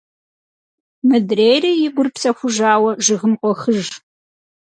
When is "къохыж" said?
3.41-3.81